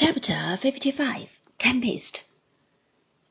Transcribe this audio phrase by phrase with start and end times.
[0.00, 1.28] Chapter 55
[1.58, 2.22] Tempest.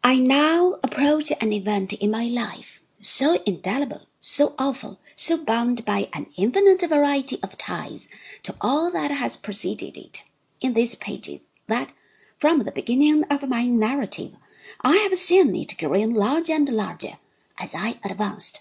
[0.04, 6.10] I now approach an event in my life so indelible, so awful, so bound by
[6.12, 8.10] an infinite variety of ties
[8.44, 10.24] to all that has preceded it.
[10.60, 11.94] In these pages, that,
[12.38, 14.36] from the beginning of my narrative,
[14.82, 17.18] I have seen it growing larger and larger
[17.58, 18.60] as I advanced,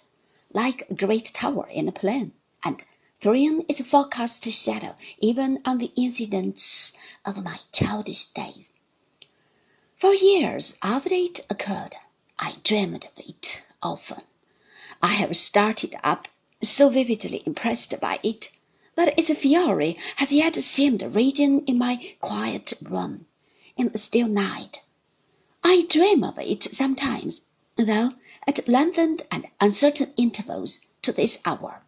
[0.53, 2.85] like a great tower in a plain, and
[3.21, 6.93] throwing its forecast shadow even on the incidents
[7.25, 8.73] of my childish days.
[9.97, 11.97] For years after it occurred,
[12.39, 14.23] I dreamed of it often.
[15.03, 16.29] I have started up
[16.63, 18.51] so vividly impressed by it
[18.95, 23.27] that its fury has yet seemed raging in my quiet room
[23.77, 24.83] in the still night.
[25.65, 27.43] I dream of it sometimes,
[27.77, 28.13] though
[28.47, 31.83] at lengthened and uncertain intervals to this hour.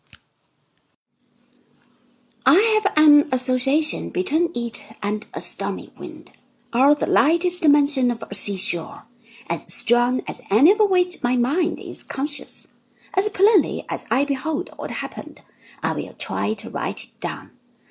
[2.51, 6.33] I have an association between it and a stormy wind,
[6.73, 9.03] or the lightest mention of a seashore,
[9.51, 12.69] as strong as any of which my mind is conscious.
[13.13, 15.43] As plainly as I behold what happened,
[15.83, 17.51] I will try to write it down.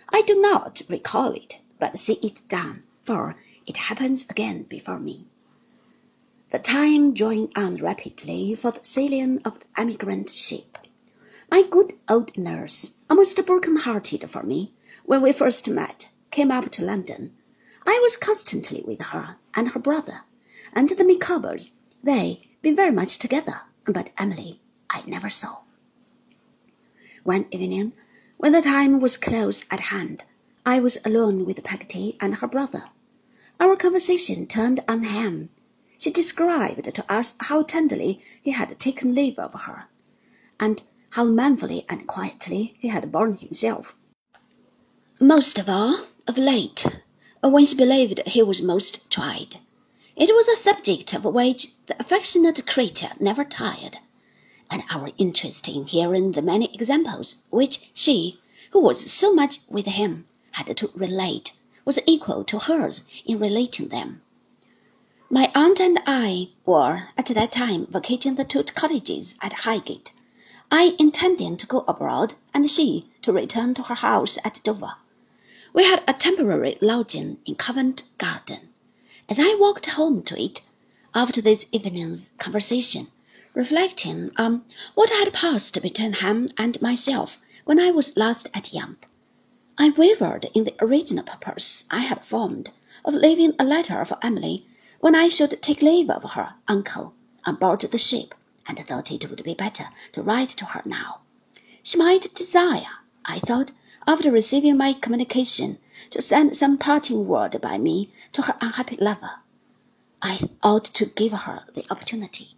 [0.10, 3.36] I do not recall it, but see it done, for
[3.68, 5.28] it happens again before me.
[6.50, 10.77] The time drawing on rapidly for the sailing of the emigrant ship.
[11.50, 14.74] My good old nurse, almost broken-hearted for me,
[15.06, 17.38] when we first met, came up to London.
[17.86, 20.24] I was constantly with her and her brother,
[20.74, 21.72] and the Micawbers,
[22.04, 25.60] they been very much together, but Emily I never saw.
[27.24, 27.94] One evening,
[28.36, 30.26] when the time was close at hand,
[30.66, 32.90] I was alone with Peggotty and her brother.
[33.58, 35.48] Our conversation turned on him.
[35.98, 39.86] She described to us how tenderly he had taken leave of her,
[40.60, 40.84] and
[41.18, 43.96] how manfully and quietly he had borne himself.
[45.20, 46.86] Most of all, of late,
[47.42, 49.58] when she believed he was most tried.
[50.16, 53.98] It was a subject of which the affectionate creature never tired,
[54.70, 58.40] and our interest in hearing the many examples which she,
[58.70, 61.52] who was so much with him, had to relate,
[61.84, 64.22] was equal to hers in relating them.
[65.32, 70.12] My aunt and I were at that time vacating the two cottages at Highgate.
[70.70, 74.96] I intended to go abroad, and she to return to her house at Dover.
[75.72, 78.68] We had a temporary lodging in Covent Garden.
[79.30, 80.64] As I walked home to it,
[81.16, 83.08] after this evening's conversation,
[83.54, 89.08] reflecting on what had passed between him and myself when I was last at Yarmouth,
[89.78, 92.72] I wavered in the original purpose I had formed
[93.06, 94.66] of leaving a letter for Emily
[95.00, 97.14] when I should take leave of her uncle
[97.46, 98.36] on board the ship
[98.68, 101.22] and thought it would be better to write to her now.
[101.82, 102.92] She might desire,
[103.24, 103.72] I thought,
[104.06, 105.80] after receiving my communication,
[106.10, 109.40] to send some parting word by me to her unhappy lover.
[110.22, 112.58] I ought to give her the opportunity.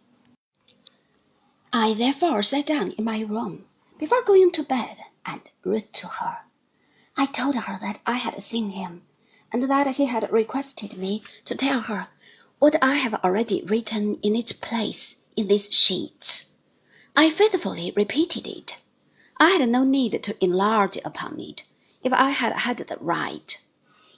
[1.72, 3.66] I therefore sat down in my room
[4.00, 6.40] before going to bed and wrote to her.
[7.16, 9.04] I told her that I had seen him,
[9.52, 12.08] and that he had requested me to tell her
[12.58, 16.46] what I have already written in its place in these sheets.
[17.16, 18.78] I faithfully repeated it.
[19.38, 21.64] I had no need to enlarge upon it
[22.04, 23.58] if I had had the right.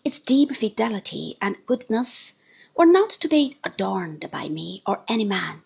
[0.03, 2.33] Its deep fidelity and goodness
[2.75, 5.63] were not to be adorned by me or any man.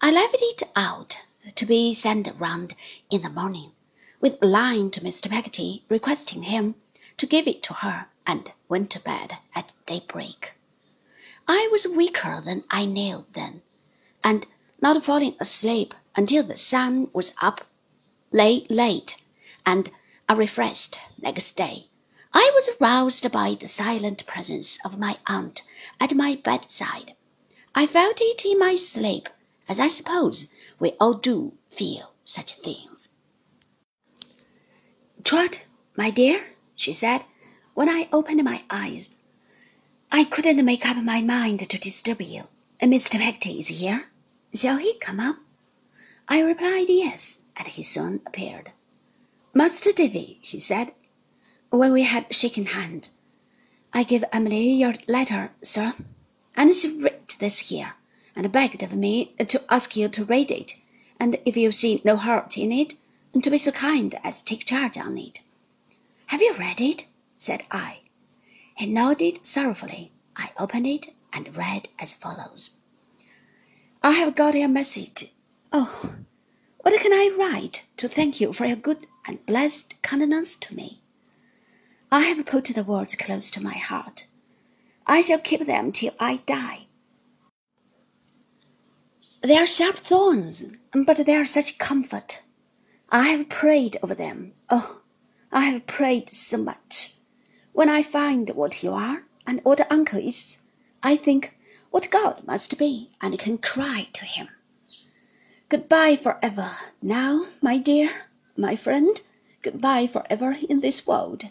[0.00, 1.18] I left it out
[1.54, 2.74] to be sent round
[3.10, 3.72] in the morning,
[4.20, 5.28] with a line to Mr.
[5.28, 6.76] Peggotty requesting him
[7.16, 10.54] to give it to her, and went to bed at daybreak.
[11.48, 13.62] I was weaker than I knew then,
[14.22, 14.46] and
[14.80, 17.66] not falling asleep until the sun was up,
[18.32, 19.16] lay late,
[19.66, 19.90] and
[20.28, 21.86] unrefreshed next day.
[22.32, 25.62] I was roused by the silent presence of my aunt
[26.00, 27.14] at my bedside.
[27.74, 29.28] I felt it in my sleep,
[29.68, 30.46] as I suppose
[30.78, 33.08] we all do feel such things.
[35.24, 35.64] Trot,
[35.96, 36.46] my dear,
[36.76, 37.24] she said,
[37.74, 39.10] when I opened my eyes.
[40.12, 42.44] I couldn't make up my mind to disturb you.
[42.80, 43.18] Mr.
[43.18, 44.06] Peggotty is here.
[44.54, 45.36] Shall he come up?
[46.26, 48.72] I replied yes, and he soon appeared.
[49.52, 50.94] Master Davy, he said,
[51.70, 53.10] when we had shaken hands,
[53.92, 55.94] I give Emily your letter, sir,
[56.56, 57.94] and she writ this here,
[58.34, 60.72] and begged of me to ask you to read it,
[61.20, 62.94] and if you see no hurt in it,
[63.42, 65.42] to be so kind as take charge on it.
[66.26, 67.04] Have you read it?
[67.36, 67.98] said I.
[68.76, 70.12] He nodded sorrowfully.
[70.36, 72.70] I opened it and read as follows.
[74.00, 75.32] I have got your message.
[75.72, 76.14] Oh,
[76.82, 81.02] what can I write to thank you for your good and blessed kindness to me?
[82.10, 84.26] I have put the words close to my heart.
[85.04, 86.86] I shall keep them till I die.
[89.42, 90.62] They are sharp thorns,
[90.92, 92.42] but they are such comfort.
[93.10, 94.52] I have prayed over them.
[94.70, 95.02] Oh,
[95.50, 97.16] I have prayed so much.
[97.72, 100.58] When I find what you are and what uncle is,
[101.02, 101.57] I think
[101.90, 104.48] what God must be and can cry to him.
[105.68, 108.26] Goodbye forever, now, my dear,
[108.56, 109.20] my friend.
[109.62, 111.44] Goodbye forever in this world.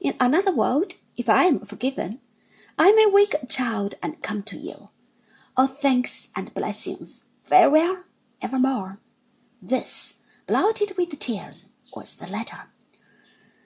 [0.00, 2.20] In another world, if I am forgiven,
[2.78, 4.88] I may wake a child and come to you.
[5.56, 7.22] All thanks and blessings.
[7.44, 7.98] Farewell,
[8.42, 8.98] evermore.
[9.62, 10.14] This,
[10.46, 12.62] blotted with tears, was the letter.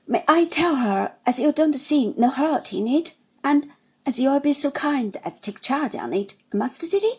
[0.07, 3.73] May I tell her as you don't see no hurt in it, and
[4.09, 7.13] as you'll be so kind as take charge on it, Master Davy?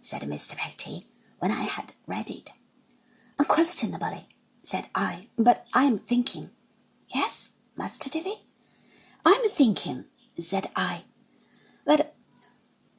[0.00, 0.56] said Mr.
[0.56, 1.06] Peggotty,
[1.40, 2.52] when I had read it.
[3.38, 4.26] Unquestionably,
[4.62, 6.48] said I, but I am thinking.
[7.14, 8.46] Yes, Master Davy?
[9.26, 10.06] I'm thinking,
[10.38, 11.04] said I,
[11.84, 12.14] that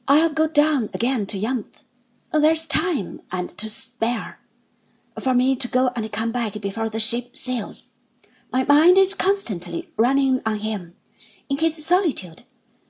[0.06, 1.82] I'll go down again to Yarmouth.
[2.32, 4.38] There's time and to spare
[5.18, 7.82] for me to go and come back before the ship sails.
[8.52, 10.94] My mind is constantly running on him
[11.48, 12.44] in his solitude.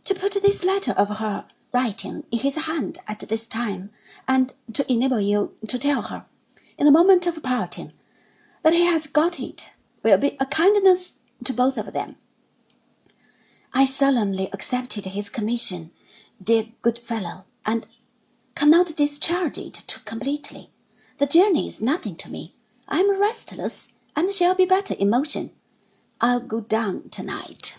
[0.08, 3.90] To put this letter of her writing in his hand at this time,
[4.26, 6.24] and to enable you to tell her,
[6.78, 7.92] in the moment of parting,
[8.62, 9.66] that he has got it,
[10.02, 12.16] will be a kindness to both of them.
[13.74, 15.90] I solemnly accepted his commission,
[16.42, 17.86] dear good fellow, and
[18.54, 20.70] cannot discharge it too completely.
[21.18, 22.54] The journey is nothing to me.
[22.88, 25.50] I am restless, and shall be better in motion.
[26.18, 27.76] I'll go down to-night.